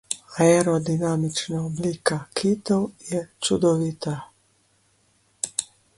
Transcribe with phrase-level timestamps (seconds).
[0.43, 4.15] Aerodinamična oblika kitov je čudovita.